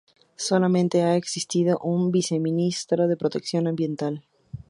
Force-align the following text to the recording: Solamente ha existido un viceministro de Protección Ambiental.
Solamente 0.47 1.03
ha 1.03 1.15
existido 1.15 1.77
un 1.83 2.09
viceministro 2.09 3.07
de 3.07 3.17
Protección 3.17 3.67
Ambiental. 3.67 4.23